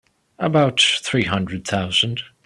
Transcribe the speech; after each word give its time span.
About 0.39 0.81
three 0.81 1.25
hundred 1.25 1.63
thousand. 1.67 2.23